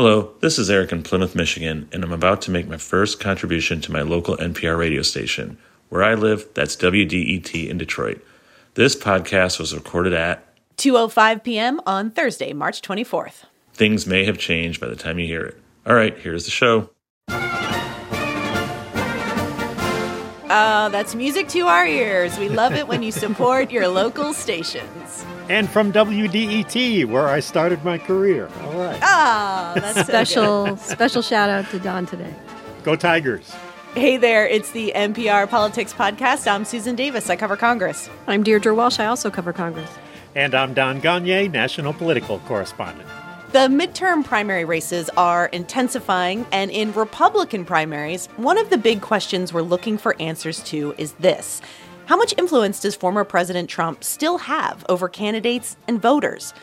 [0.00, 3.80] Hello, this is Eric in Plymouth, Michigan, and I'm about to make my first contribution
[3.80, 5.58] to my local NPR radio station.
[5.88, 8.24] Where I live, that's WDET in Detroit.
[8.74, 10.44] This podcast was recorded at
[10.76, 11.80] 2:05 p.m.
[11.84, 13.46] on Thursday, March 24th.
[13.72, 15.60] Things may have changed by the time you hear it.
[15.84, 16.90] All right, here's the show.
[20.48, 22.38] Uh, that's music to our ears.
[22.38, 25.26] We love it when you support your local stations.
[25.48, 28.50] And from WDET, where I started my career.
[28.64, 28.98] All right.
[29.02, 30.78] Ah, that's special good.
[30.80, 32.34] special shout out to Don today.
[32.82, 33.54] Go Tigers.
[33.94, 36.46] Hey there, it's the NPR Politics Podcast.
[36.46, 37.30] I'm Susan Davis.
[37.30, 38.10] I cover Congress.
[38.26, 39.00] I'm Deirdre Walsh.
[39.00, 39.90] I also cover Congress.
[40.34, 43.08] And I'm Don Gonyea, national political correspondent.
[43.52, 49.54] The midterm primary races are intensifying, and in Republican primaries, one of the big questions
[49.54, 51.62] we're looking for answers to is this
[52.08, 56.54] How much influence does former President Trump still have over candidates and voters?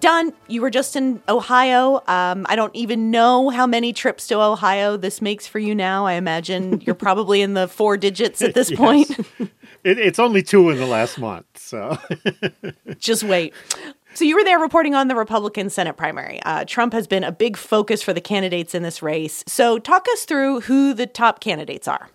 [0.00, 1.96] Don, you were just in Ohio.
[2.08, 6.06] Um, I don't even know how many trips to Ohio this makes for you now.
[6.06, 8.78] I imagine you're probably in the four digits at this Yes.
[8.78, 9.10] point.
[9.82, 11.96] It, it's only two in the last month, so
[12.98, 13.54] Just wait.
[14.12, 16.38] So you were there reporting on the Republican Senate primary.
[16.42, 19.42] Uh, Trump has been a big focus for the candidates in this race.
[19.46, 22.10] So talk us through who the top candidates are.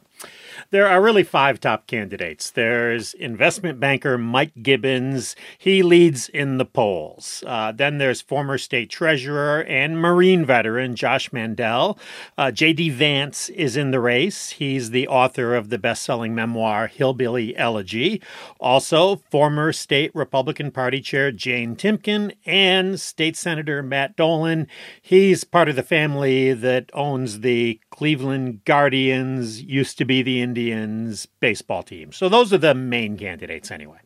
[0.71, 2.51] There are really five top candidates.
[2.51, 5.35] There's investment banker Mike Gibbons.
[5.57, 7.43] He leads in the polls.
[7.45, 11.97] Uh, then there's former state treasurer and Marine veteran Josh Mandel.
[12.37, 12.89] Uh, J.D.
[12.91, 14.51] Vance is in the race.
[14.51, 18.21] He's the author of the best selling memoir Hillbilly Elegy.
[18.59, 24.67] Also, former state Republican Party chair Jane Timken and state senator Matt Dolan.
[25.01, 31.27] He's part of the family that owns the Cleveland Guardians, used to be the Indians
[31.39, 32.11] baseball team.
[32.11, 33.97] So those are the main candidates anyway.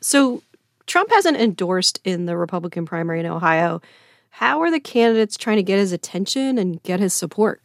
[0.00, 0.42] So
[0.86, 3.80] Trump hasn't endorsed in the Republican primary in Ohio.
[4.30, 7.62] How are the candidates trying to get his attention and get his support?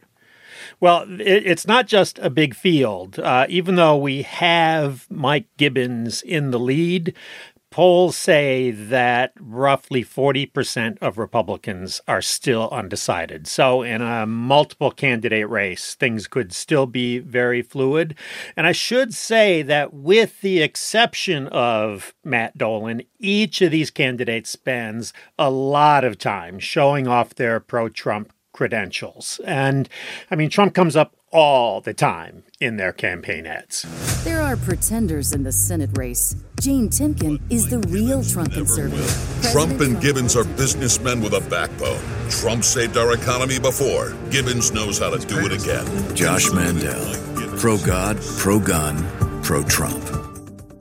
[0.79, 3.19] Well, it, it's not just a big field.
[3.19, 7.15] Uh, even though we have Mike Gibbons in the lead,
[7.77, 13.45] polls say that roughly 40% of Republicans are still undecided.
[13.45, 18.16] So, in a multiple candidate race, things could still be very fluid.
[18.55, 24.49] And I should say that, with the exception of Matt Dolan, each of these candidates
[24.49, 29.39] spends a lot of time showing off their pro Trump credentials.
[29.45, 29.87] And
[30.32, 33.86] I mean, Trump comes up all the time in their campaign ads.
[34.23, 36.36] There are pretenders in the Senate race.
[36.60, 39.08] Jane Timken is the real Trump conservative.
[39.52, 42.02] Trump President and Gibbons are businessmen with a backbone.
[42.30, 44.14] Trump saved our economy before.
[44.30, 46.16] Gibbons knows how to do it again.
[46.16, 47.58] Josh Mandel.
[47.58, 50.04] Pro God, pro gun, pro Trump.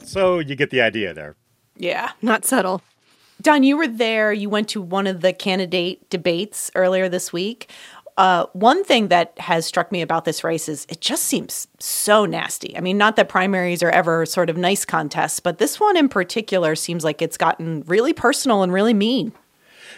[0.04, 1.36] So you get the idea there.
[1.76, 2.12] Yeah.
[2.22, 2.82] Not subtle.
[3.42, 4.32] Don, you were there.
[4.32, 7.70] You went to one of the candidate debates earlier this week.
[8.16, 12.24] Uh, one thing that has struck me about this race is it just seems so
[12.24, 12.76] nasty.
[12.76, 16.08] I mean, not that primaries are ever sort of nice contests, but this one in
[16.08, 19.32] particular seems like it's gotten really personal and really mean.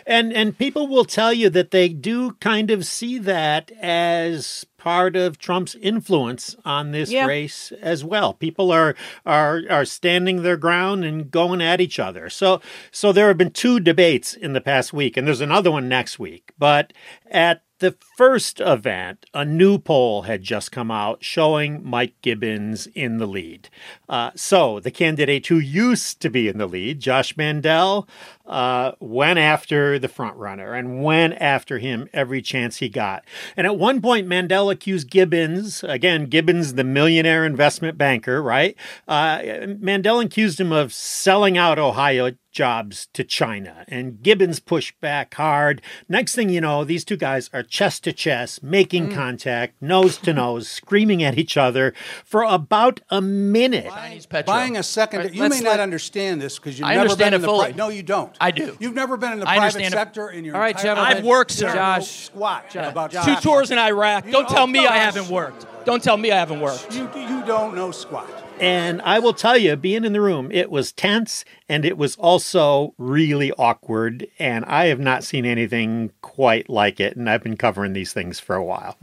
[0.07, 5.17] And and people will tell you that they do kind of see that as part
[5.17, 7.27] of Trump's influence on this Yeah.
[7.27, 8.33] race as well.
[8.33, 8.95] People are
[9.27, 12.31] are are standing their ground and going at each other.
[12.31, 15.89] So so there have been two debates in the past week and there's another one
[15.89, 16.53] next week.
[16.59, 16.93] But
[17.31, 23.19] at the first event, a new poll had just come out showing Mike Gibbons in
[23.19, 23.69] the lead.
[24.09, 28.09] Uh, so the candidate who used to be in the lead, Josh Mandel,
[28.47, 33.25] uh, went after the front runner and went after him every chance he got.
[33.57, 38.75] And at one point, Mandel accused Gibbons, again, Gibbons, the millionaire investment banker, right?
[39.07, 43.85] Uh, Mandel accused him of selling out Ohio jobs to China.
[43.87, 45.81] And Gibbons pushed back hard.
[46.09, 49.15] Next thing you know, these two guys are chest to chest, making mm.
[49.15, 53.87] contact, nose to nose, screaming at each other for about a minute.
[53.87, 54.57] Chinese petrol.
[54.57, 57.19] Buying a second, Right, you may not let- understand this because you've I never understand
[57.31, 57.73] been in it the pri- fully.
[57.75, 58.37] no, you don't.
[58.41, 58.77] I do.
[58.81, 61.11] You've never been in the I private sector in your All right, entire gentlemen.
[61.11, 61.19] life.
[61.19, 61.99] I've worked, You don't Josh.
[62.01, 63.79] know squat about Two tours in.
[63.79, 64.27] Iraq.
[64.27, 65.65] You Don't tell me know I haven't worked.
[65.85, 66.93] Don't tell me I haven't worked.
[66.93, 68.48] You, you don't know squat.
[68.61, 72.17] And I will tell you, being in the room, it was tense and it was
[72.17, 74.27] also really awkward.
[74.39, 77.17] And I have not seen anything quite like it.
[77.17, 78.97] And I've been covering these things for a while.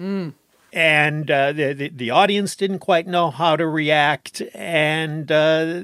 [0.73, 4.41] And uh, the, the the audience didn't quite know how to react.
[4.53, 5.83] And uh,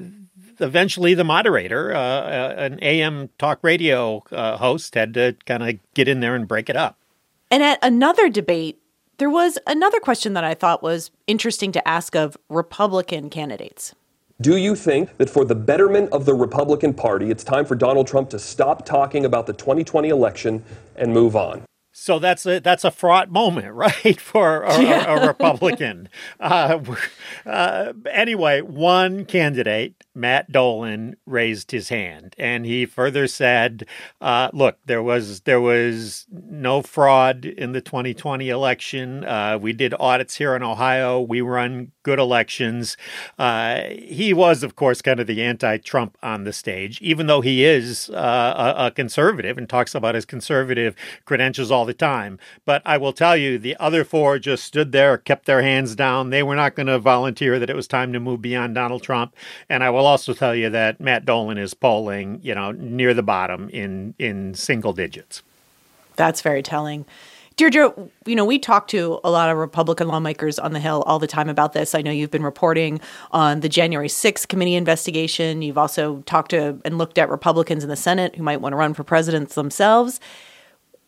[0.60, 5.80] eventually, the moderator, uh, uh, an AM talk radio uh, host, had to kind of
[5.94, 6.98] get in there and break it up.
[7.50, 8.80] And at another debate,
[9.22, 13.94] there was another question that I thought was interesting to ask of Republican candidates.
[14.42, 18.08] Do you think that for the betterment of the Republican Party, it's time for Donald
[18.08, 20.66] Trump to stop talking about the 2020 election
[20.96, 21.62] and move on?
[21.92, 25.14] So that's a that's a fraught moment, right, for a, yeah.
[25.14, 26.10] a, a Republican.
[26.40, 26.80] uh,
[27.46, 33.86] uh, anyway, one candidate, Matt Dolan, raised his hand, and he further said,
[34.20, 39.24] uh, "Look, there was there was no fraud in the 2020 election.
[39.24, 41.22] Uh, we did audits here in Ohio.
[41.22, 42.98] We run good elections."
[43.40, 47.64] Uh, he was, of course, kind of the anti-Trump on the stage, even though he
[47.64, 52.38] is uh, a, a conservative and talks about his conservative credentials all the time.
[52.66, 56.30] But I will tell you, the other four just stood there, kept their hands down.
[56.30, 59.36] They were not going to volunteer that it was time to move beyond Donald Trump.
[59.70, 63.24] And I will also tell you that Matt Dolan is polling, you know, near the
[63.24, 65.44] bottom in in single digits.
[66.16, 67.06] That's very telling.
[67.58, 67.94] Deirdre,
[68.26, 71.28] you know, we talk to a lot of Republican lawmakers on the Hill all the
[71.28, 71.94] time about this.
[71.94, 73.02] I know you've been reporting
[73.32, 75.62] on the January 6th committee investigation.
[75.62, 78.78] You've also talked to and looked at Republicans in the Senate who might want to
[78.78, 80.20] run for presidents themselves.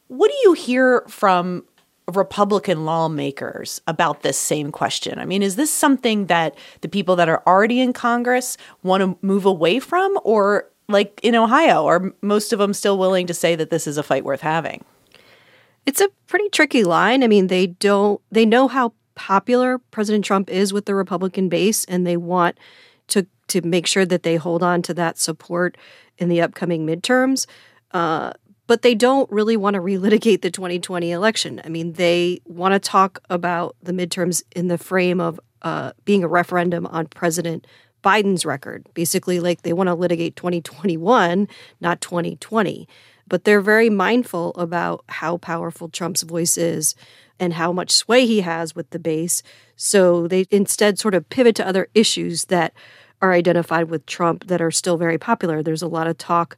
[0.09, 1.63] What do you hear from
[2.11, 5.19] Republican lawmakers about this same question?
[5.19, 9.17] I mean, is this something that the people that are already in Congress want to
[9.25, 10.19] move away from?
[10.23, 13.97] Or, like in Ohio, are most of them still willing to say that this is
[13.97, 14.83] a fight worth having?
[15.85, 17.23] It's a pretty tricky line.
[17.23, 21.85] I mean, they don't, they know how popular President Trump is with the Republican base,
[21.85, 22.57] and they want
[23.07, 25.77] to to make sure that they hold on to that support
[26.17, 27.45] in the upcoming midterms.
[27.91, 28.31] Uh,
[28.73, 31.61] but they don't really want to relitigate the 2020 election.
[31.63, 36.23] I mean, they want to talk about the midterms in the frame of uh, being
[36.23, 37.67] a referendum on President
[38.03, 38.87] Biden's record.
[38.95, 41.47] Basically, like they want to litigate 2021,
[41.81, 42.87] not 2020
[43.25, 46.93] but they're very mindful about how powerful Trump's voice is
[47.39, 49.41] and how much sway he has with the base.
[49.77, 52.73] So they instead sort of pivot to other issues that
[53.21, 55.63] are identified with Trump that are still very popular.
[55.63, 56.57] There's a lot of talk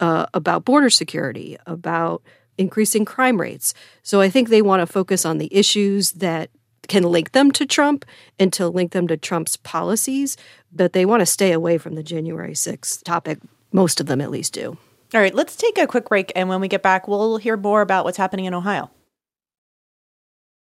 [0.00, 2.22] uh, about border security, about
[2.58, 3.74] increasing crime rates.
[4.02, 6.50] So I think they want to focus on the issues that
[6.88, 8.04] can link them to Trump
[8.38, 10.36] and to link them to Trump's policies,
[10.72, 13.38] but they want to stay away from the January 6th topic.
[13.72, 14.76] Most of them at least do.
[15.14, 16.32] All right, let's take a quick break.
[16.34, 18.90] And when we get back, we'll hear more about what's happening in Ohio.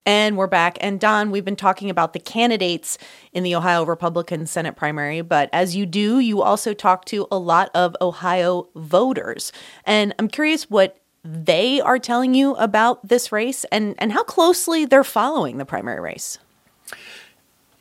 [0.07, 0.79] And we're back.
[0.81, 2.97] And Don, we've been talking about the candidates
[3.33, 5.21] in the Ohio Republican Senate primary.
[5.21, 9.51] But as you do, you also talk to a lot of Ohio voters.
[9.85, 14.85] And I'm curious what they are telling you about this race and, and how closely
[14.85, 16.39] they're following the primary race.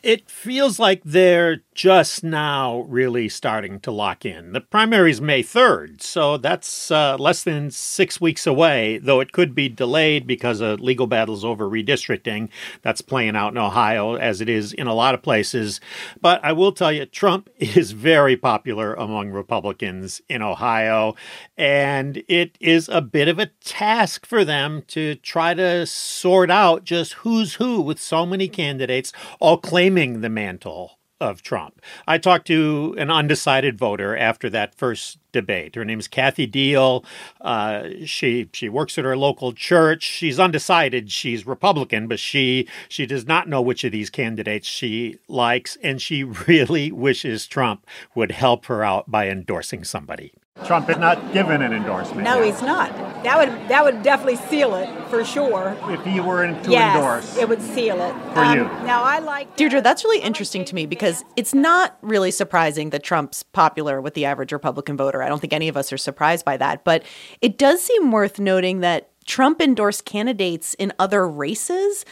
[0.05, 4.53] It feels like they're just now really starting to lock in.
[4.53, 9.31] The primary is May 3rd, so that's uh, less than six weeks away, though it
[9.31, 12.49] could be delayed because of legal battles over redistricting.
[12.83, 15.81] That's playing out in Ohio, as it is in a lot of places.
[16.21, 21.15] But I will tell you, Trump is very popular among Republicans in Ohio,
[21.57, 26.83] and it is a bit of a task for them to try to sort out
[26.83, 31.81] just who's who with so many candidates all claiming the mantle of Trump.
[32.05, 35.75] I talked to an undecided voter after that first debate.
[35.75, 37.05] Her name is Kathy Deal.
[37.39, 40.03] Uh, she she works at her local church.
[40.03, 41.11] She's undecided.
[41.11, 46.01] She's Republican, but she she does not know which of these candidates she likes, and
[46.01, 50.33] she really wishes Trump would help her out by endorsing somebody.
[50.63, 52.23] Trump has not given an endorsement.
[52.23, 52.53] No, yet.
[52.53, 52.95] he's not.
[53.23, 55.75] That would that would definitely seal it for sure.
[55.89, 58.63] If he were to yes, endorse, it would seal it for um, you.
[58.85, 59.81] Now I like Deirdre.
[59.81, 64.25] That's really interesting to me because it's not really surprising that Trump's popular with the
[64.25, 65.21] average Republican voter.
[65.21, 67.03] I don't think any of us are surprised by that, but
[67.41, 72.05] it does seem worth noting that Trump endorsed candidates in other races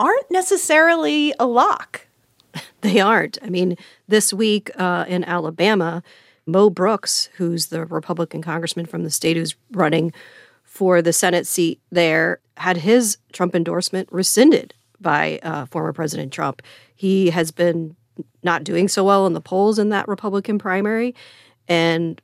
[0.00, 2.06] aren't necessarily a lock.
[2.82, 3.38] They aren't.
[3.42, 3.78] I mean,
[4.08, 6.02] this week uh, in Alabama
[6.46, 10.12] Mo Brooks, who's the Republican congressman from the state who's running
[10.62, 16.62] for the Senate seat there, had his Trump endorsement rescinded by uh, former President Trump.
[16.94, 17.96] He has been
[18.42, 21.14] not doing so well in the polls in that Republican primary.
[21.68, 22.20] And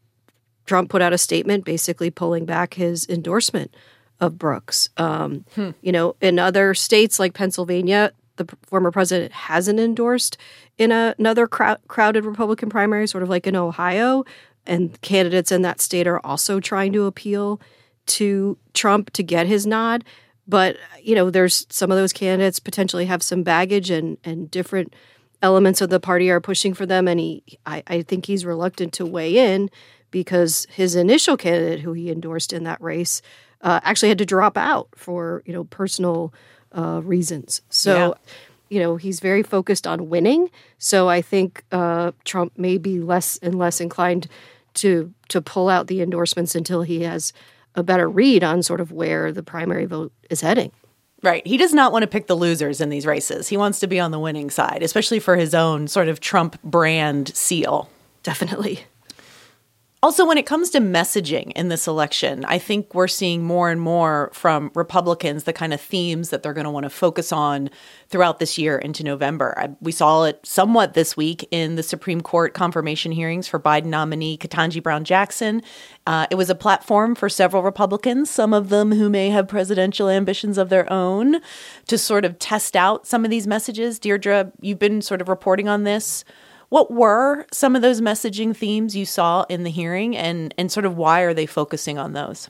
[0.66, 3.74] Trump put out a statement basically pulling back his endorsement
[4.20, 4.90] of Brooks.
[4.96, 5.70] Um, hmm.
[5.80, 8.12] You know, in other states like Pennsylvania,
[8.48, 10.36] the former president hasn't endorsed
[10.78, 14.24] in a, another crowd, crowded Republican primary, sort of like in Ohio.
[14.66, 17.60] And candidates in that state are also trying to appeal
[18.06, 20.04] to Trump to get his nod.
[20.46, 24.94] But, you know, there's some of those candidates potentially have some baggage and, and different
[25.42, 27.08] elements of the party are pushing for them.
[27.08, 29.70] And he, I, I think he's reluctant to weigh in
[30.10, 33.22] because his initial candidate, who he endorsed in that race,
[33.62, 36.34] uh, actually had to drop out for, you know, personal
[36.72, 37.60] uh, reasons.
[37.70, 38.32] So, yeah.
[38.68, 40.50] you know, he's very focused on winning.
[40.78, 44.28] So I think uh, Trump may be less and less inclined
[44.74, 47.32] to to pull out the endorsements until he has
[47.74, 50.72] a better read on sort of where the primary vote is heading.
[51.22, 51.46] Right.
[51.46, 53.48] He does not want to pick the losers in these races.
[53.48, 56.60] He wants to be on the winning side, especially for his own sort of Trump
[56.62, 57.90] brand seal.
[58.22, 58.84] Definitely.
[60.02, 63.78] Also, when it comes to messaging in this election, I think we're seeing more and
[63.78, 67.68] more from Republicans the kind of themes that they're going to want to focus on
[68.08, 69.52] throughout this year into November.
[69.58, 73.86] I, we saw it somewhat this week in the Supreme Court confirmation hearings for Biden
[73.86, 75.60] nominee Ketanji Brown Jackson.
[76.06, 80.08] Uh, it was a platform for several Republicans, some of them who may have presidential
[80.08, 81.42] ambitions of their own,
[81.88, 83.98] to sort of test out some of these messages.
[83.98, 86.24] Deirdre, you've been sort of reporting on this.
[86.70, 90.86] What were some of those messaging themes you saw in the hearing, and, and sort
[90.86, 92.48] of why are they focusing on those?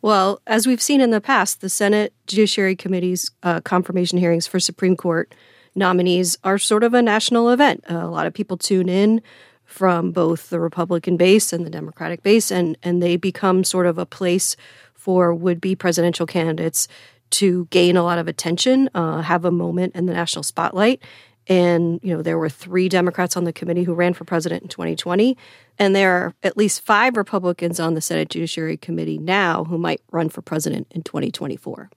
[0.00, 4.60] Well, as we've seen in the past, the Senate Judiciary Committee's uh, confirmation hearings for
[4.60, 5.34] Supreme Court
[5.74, 7.82] nominees are sort of a national event.
[7.90, 9.22] Uh, a lot of people tune in
[9.64, 13.98] from both the Republican base and the Democratic base, and, and they become sort of
[13.98, 14.56] a place
[14.94, 16.86] for would be presidential candidates
[17.30, 21.02] to gain a lot of attention, uh, have a moment in the national spotlight.
[21.46, 24.68] And, you know, there were three Democrats on the committee who ran for president in
[24.68, 25.36] 2020.
[25.78, 30.00] And there are at least five Republicans on the Senate Judiciary Committee now who might
[30.10, 31.90] run for president in 2024.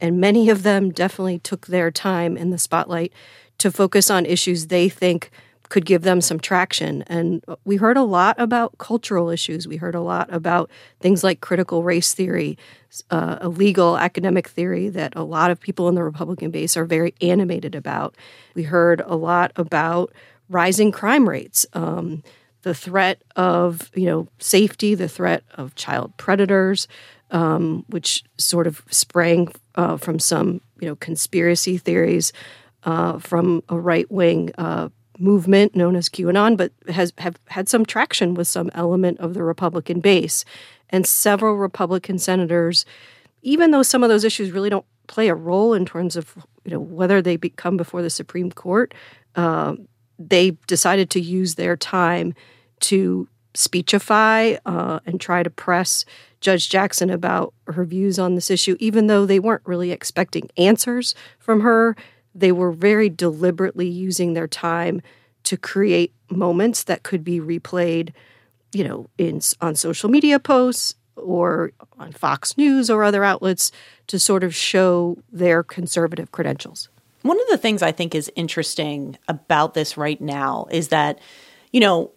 [0.00, 3.12] And many of them definitely took their time in the spotlight
[3.58, 5.30] to focus on issues they think
[5.72, 7.00] could give them some traction.
[7.06, 9.66] And we heard a lot about cultural issues.
[9.66, 12.58] We heard a lot about things like critical race theory,
[13.10, 16.84] uh, a legal academic theory that a lot of people in the Republican base are
[16.84, 18.14] very animated about.
[18.54, 20.12] We heard a lot about
[20.50, 21.64] rising crime rates.
[21.72, 22.22] Um,
[22.60, 26.86] the threat of you know safety, the threat of child predators,
[27.30, 32.30] um, which sort of sprang uh, from some you know conspiracy theories
[32.84, 37.84] uh, from a right wing uh, movement known as QAnon, but has have had some
[37.84, 40.44] traction with some element of the Republican base,
[40.90, 42.84] and several Republican senators,
[43.42, 46.72] even though some of those issues really don't play a role in terms of you
[46.72, 48.94] know whether they come before the Supreme Court,
[49.36, 49.74] uh,
[50.18, 52.34] they decided to use their time
[52.80, 56.04] to speechify uh, and try to press
[56.40, 61.14] Judge Jackson about her views on this issue, even though they weren't really expecting answers
[61.38, 61.96] from her
[62.34, 65.02] they were very deliberately using their time
[65.44, 68.10] to create moments that could be replayed,
[68.72, 73.70] you know, in on social media posts or on Fox News or other outlets
[74.06, 76.88] to sort of show their conservative credentials.
[77.22, 81.20] One of the things I think is interesting about this right now is that,
[81.72, 82.12] you know,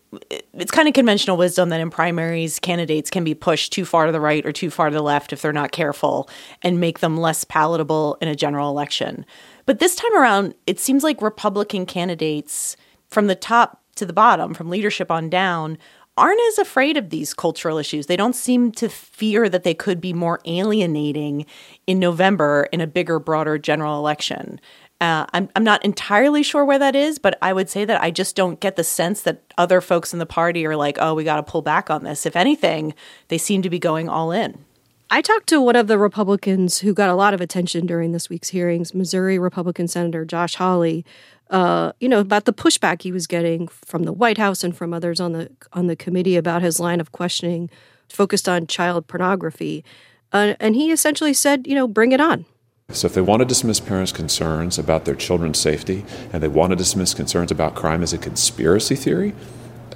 [0.53, 4.11] it's kind of conventional wisdom that in primaries, candidates can be pushed too far to
[4.11, 6.29] the right or too far to the left if they're not careful
[6.61, 9.25] and make them less palatable in a general election.
[9.65, 12.77] But this time around, it seems like Republican candidates
[13.09, 15.77] from the top to the bottom, from leadership on down,
[16.17, 18.05] aren't as afraid of these cultural issues.
[18.05, 21.45] They don't seem to fear that they could be more alienating
[21.87, 24.61] in November in a bigger, broader general election.
[25.01, 28.11] Uh, I'm, I'm not entirely sure where that is, but I would say that I
[28.11, 31.25] just don't get the sense that other folks in the party are like, oh, we
[31.25, 32.25] got to pull back on this.
[32.25, 32.93] If anything,
[33.27, 34.63] they seem to be going all in.
[35.09, 38.29] I talked to one of the Republicans who got a lot of attention during this
[38.29, 41.05] week's hearings, Missouri Republican Senator Josh Hawley.
[41.49, 44.93] Uh, you know about the pushback he was getting from the White House and from
[44.93, 47.69] others on the on the committee about his line of questioning
[48.09, 49.85] focused on child pornography,
[50.31, 52.45] uh, and he essentially said, you know, bring it on.
[52.89, 56.69] So, if they want to dismiss parents' concerns about their children's safety and they want
[56.69, 59.33] to dismiss concerns about crime as a conspiracy theory,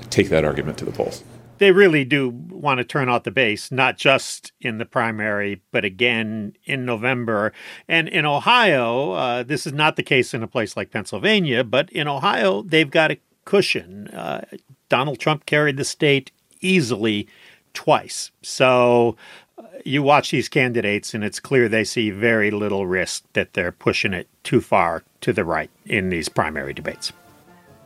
[0.09, 1.23] take that argument to the polls
[1.59, 5.85] they really do want to turn out the base, not just in the primary, but
[5.85, 7.53] again in November.
[7.87, 11.89] And in Ohio, uh, this is not the case in a place like Pennsylvania, but
[11.91, 14.07] in Ohio, they've got a cushion.
[14.07, 14.41] Uh,
[14.87, 16.31] Donald Trump carried the state
[16.61, 17.27] easily
[17.73, 18.31] twice.
[18.41, 19.15] So
[19.85, 24.13] you watch these candidates, and it's clear they see very little risk that they're pushing
[24.13, 27.11] it too far to the right in these primary debates.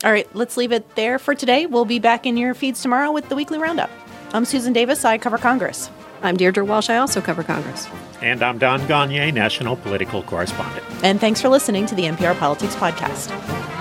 [0.03, 1.65] All right, let's leave it there for today.
[1.65, 3.89] We'll be back in your feeds tomorrow with the weekly roundup.
[4.33, 5.05] I'm Susan Davis.
[5.05, 5.89] I cover Congress.
[6.23, 6.89] I'm Deirdre Walsh.
[6.89, 7.87] I also cover Congress.
[8.21, 10.85] And I'm Don Gonyea, national political correspondent.
[11.03, 13.72] And thanks for listening to the NPR Politics Podcast.